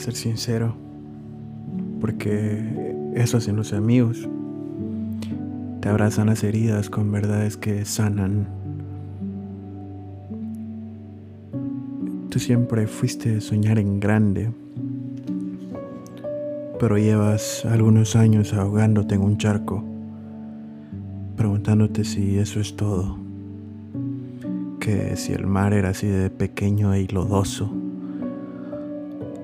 ser 0.00 0.14
sincero, 0.14 0.74
porque 2.00 2.94
eso 3.14 3.38
hacen 3.38 3.56
los 3.56 3.72
amigos. 3.72 4.28
Te 5.80 5.88
abrazan 5.88 6.26
las 6.26 6.44
heridas 6.44 6.90
con 6.90 7.10
verdades 7.10 7.56
que 7.56 7.84
sanan. 7.84 8.48
Tú 12.30 12.38
siempre 12.38 12.86
fuiste 12.86 13.36
a 13.36 13.40
soñar 13.40 13.78
en 13.78 14.00
grande, 14.00 14.50
pero 16.78 16.98
llevas 16.98 17.64
algunos 17.64 18.16
años 18.16 18.52
ahogándote 18.52 19.14
en 19.14 19.22
un 19.22 19.38
charco, 19.38 19.82
preguntándote 21.36 22.04
si 22.04 22.38
eso 22.38 22.60
es 22.60 22.76
todo, 22.76 23.18
que 24.78 25.16
si 25.16 25.32
el 25.32 25.46
mar 25.46 25.72
era 25.72 25.90
así 25.90 26.06
de 26.06 26.28
pequeño 26.30 26.92
e 26.92 27.06
lodoso 27.10 27.77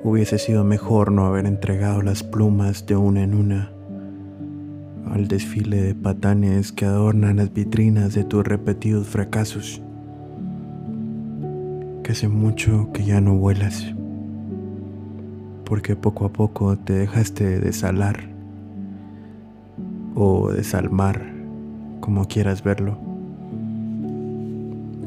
Hubiese 0.07 0.39
sido 0.39 0.65
mejor 0.65 1.11
no 1.11 1.25
haber 1.25 1.47
entregado 1.47 2.03
las 2.03 2.23
plumas 2.23 2.85
de 2.85 2.95
una 2.95 3.23
en 3.23 3.33
una 3.33 3.71
al 5.11 5.29
desfile 5.29 5.81
de 5.81 5.95
patanes 5.95 6.73
que 6.73 6.85
adornan 6.85 7.37
las 7.37 7.55
vitrinas 7.55 8.13
de 8.13 8.23
tus 8.23 8.45
repetidos 8.45 9.07
fracasos. 9.07 9.81
Que 12.03 12.13
hace 12.13 12.29
mucho 12.29 12.91
que 12.93 13.03
ya 13.05 13.23
no 13.23 13.37
vuelas, 13.37 13.95
porque 15.65 15.97
poco 15.97 16.27
a 16.27 16.33
poco 16.35 16.77
te 16.77 16.93
dejaste 16.93 17.59
desalar 17.59 18.29
o 20.15 20.53
desalmar, 20.53 21.33
como 22.01 22.27
quieras 22.27 22.63
verlo. 22.63 22.99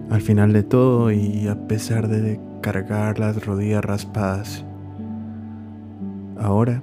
Al 0.10 0.22
final 0.22 0.54
de 0.54 0.64
todo 0.64 1.12
y 1.12 1.48
a 1.48 1.68
pesar 1.68 2.08
de 2.08 2.40
cargar 2.62 3.20
las 3.20 3.46
rodillas 3.46 3.86
raspadas, 3.86 4.66
Ahora, 6.40 6.82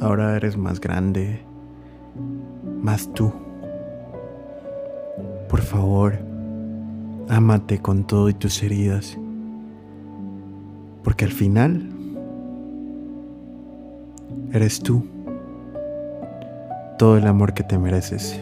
ahora 0.00 0.36
eres 0.36 0.56
más 0.56 0.80
grande, 0.80 1.40
más 2.82 3.12
tú. 3.12 3.32
Por 5.48 5.60
favor, 5.60 6.18
ámate 7.28 7.80
con 7.80 8.04
todo 8.04 8.28
y 8.28 8.34
tus 8.34 8.62
heridas, 8.62 9.18
porque 11.02 11.24
al 11.24 11.32
final 11.32 11.88
eres 14.52 14.80
tú, 14.80 15.04
todo 16.98 17.16
el 17.16 17.26
amor 17.26 17.52
que 17.54 17.64
te 17.64 17.78
mereces. 17.78 18.40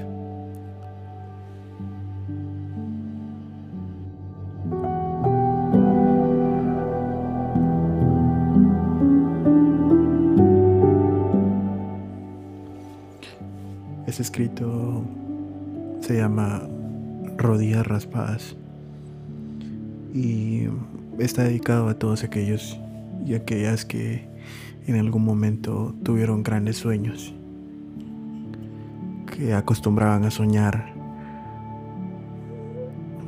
Ese 14.08 14.22
escrito 14.22 15.04
se 16.00 16.16
llama 16.16 16.62
Rodillas 17.36 17.86
Raspadas. 17.86 18.56
Y 20.14 20.62
está 21.18 21.42
dedicado 21.42 21.90
a 21.90 21.98
todos 21.98 22.24
aquellos 22.24 22.80
y 23.26 23.34
aquellas 23.34 23.84
que 23.84 24.26
en 24.86 24.96
algún 24.96 25.26
momento 25.26 25.94
tuvieron 26.04 26.42
grandes 26.42 26.78
sueños, 26.78 27.34
que 29.30 29.52
acostumbraban 29.52 30.24
a 30.24 30.30
soñar 30.30 30.90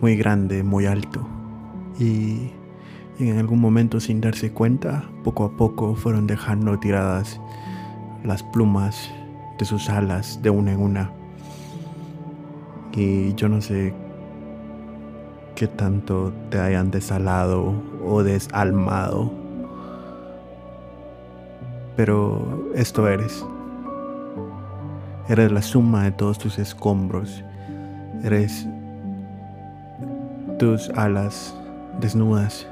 muy 0.00 0.16
grande, 0.16 0.62
muy 0.62 0.86
alto. 0.86 1.28
Y 1.98 2.52
en 3.18 3.36
algún 3.36 3.60
momento 3.60 4.00
sin 4.00 4.22
darse 4.22 4.50
cuenta, 4.50 5.04
poco 5.24 5.44
a 5.44 5.58
poco 5.58 5.94
fueron 5.94 6.26
dejando 6.26 6.78
tiradas 6.78 7.38
las 8.24 8.42
plumas 8.42 9.10
sus 9.64 9.88
alas 9.88 10.40
de 10.42 10.50
una 10.50 10.72
en 10.72 10.80
una. 10.80 11.10
Y 12.92 13.34
yo 13.34 13.48
no 13.48 13.60
sé 13.60 13.94
qué 15.54 15.66
tanto 15.66 16.32
te 16.50 16.58
hayan 16.58 16.90
desalado 16.90 17.74
o 18.04 18.22
desalmado. 18.22 19.30
Pero 21.96 22.70
esto 22.74 23.08
eres. 23.08 23.44
Eres 25.28 25.52
la 25.52 25.62
suma 25.62 26.04
de 26.04 26.12
todos 26.12 26.38
tus 26.38 26.58
escombros. 26.58 27.44
Eres 28.24 28.66
tus 30.58 30.90
alas 30.90 31.54
desnudas 32.00 32.66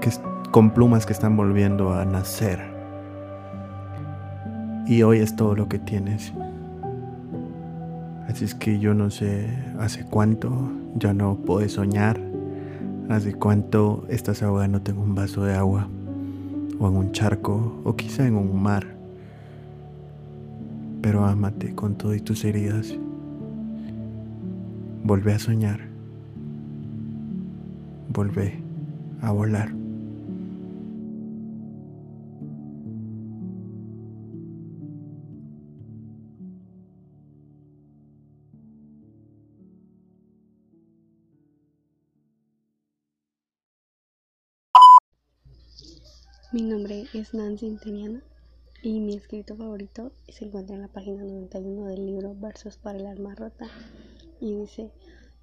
que, 0.00 0.10
con 0.50 0.70
plumas 0.70 1.04
que 1.04 1.12
están 1.12 1.36
volviendo 1.36 1.92
a 1.92 2.04
nacer 2.04 2.77
y 4.88 5.02
hoy 5.02 5.18
es 5.18 5.36
todo 5.36 5.54
lo 5.54 5.68
que 5.68 5.78
tienes. 5.78 6.32
Así 8.26 8.44
es 8.46 8.54
que 8.54 8.78
yo 8.78 8.94
no 8.94 9.10
sé 9.10 9.46
hace 9.78 10.04
cuánto 10.04 10.50
ya 10.96 11.12
no 11.12 11.36
puedes 11.36 11.72
soñar, 11.72 12.18
hace 13.10 13.34
cuánto 13.34 14.06
estás 14.08 14.42
ahogándote 14.42 14.92
en 14.92 14.98
un 14.98 15.14
vaso 15.14 15.44
de 15.44 15.54
agua, 15.54 15.88
o 16.78 16.88
en 16.88 16.96
un 16.96 17.12
charco, 17.12 17.80
o 17.84 17.96
quizá 17.96 18.26
en 18.26 18.36
un 18.36 18.62
mar. 18.62 18.86
Pero 21.02 21.24
ámate 21.24 21.74
con 21.74 21.94
todas 21.94 22.22
tus 22.22 22.44
heridas. 22.44 22.94
Volvé 25.04 25.34
a 25.34 25.38
soñar. 25.38 25.80
Volvé 28.12 28.58
a 29.20 29.32
volar. 29.32 29.77
Mi 46.50 46.62
nombre 46.62 47.04
es 47.12 47.34
Nancy 47.34 47.66
Inteniana 47.66 48.22
y 48.80 49.00
mi 49.00 49.14
escrito 49.14 49.54
favorito 49.54 50.12
se 50.28 50.46
encuentra 50.46 50.76
en 50.76 50.80
la 50.80 50.88
página 50.88 51.22
91 51.22 51.88
del 51.88 52.06
libro 52.06 52.34
Versos 52.34 52.78
para 52.78 52.98
el 52.98 53.06
alma 53.06 53.34
rota 53.34 53.66
y 54.40 54.54
dice, 54.54 54.90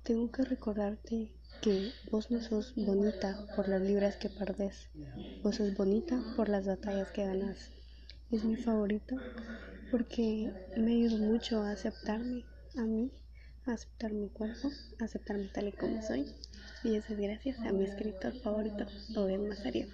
tengo 0.02 0.32
que 0.32 0.42
recordarte 0.42 1.32
que 1.62 1.92
vos 2.10 2.32
no 2.32 2.42
sos 2.42 2.74
bonita 2.76 3.46
por 3.56 3.70
las 3.70 3.82
libras 3.82 4.16
que 4.16 4.32
perdés, 4.32 4.90
vos 5.44 5.58
sos 5.58 5.76
bonita 5.76 6.20
por 6.36 6.50
las 6.50 6.66
batallas 6.66 7.12
que 7.12 7.24
ganas. 7.24 7.70
Es 8.32 8.44
mi 8.44 8.56
favorito 8.56 9.16
porque 9.92 10.52
me 10.76 10.94
ayudó 10.94 11.20
mucho 11.20 11.62
a 11.62 11.70
aceptarme 11.70 12.46
a 12.78 12.82
mí, 12.82 13.12
a 13.68 13.74
aceptar 13.74 14.12
mi 14.12 14.30
cuerpo, 14.30 14.72
a 15.00 15.04
aceptarme 15.04 15.50
tal 15.54 15.68
y 15.68 15.72
como 15.72 16.02
soy. 16.02 16.26
Y 16.84 16.96
eso 16.96 17.14
es 17.14 17.20
gracias 17.20 17.60
a 17.60 17.72
mi 17.72 17.84
escritor 17.84 18.34
favorito, 18.42 18.88
Owen 19.16 19.48
Masario. 19.48 19.86